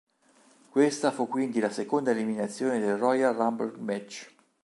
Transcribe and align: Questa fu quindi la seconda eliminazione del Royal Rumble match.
Questa 0.71 1.11
fu 1.11 1.27
quindi 1.27 1.59
la 1.59 1.69
seconda 1.69 2.09
eliminazione 2.09 2.79
del 2.79 2.97
Royal 2.97 3.35
Rumble 3.35 3.77
match. 3.77 4.33